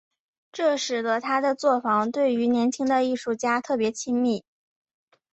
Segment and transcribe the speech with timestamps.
[0.51, 4.43] 这使得他的作坊对于年轻的艺术家特别亲密。